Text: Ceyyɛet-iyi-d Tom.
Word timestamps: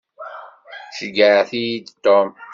Ceyyɛet-iyi-d 0.97 1.87
Tom. 2.03 2.29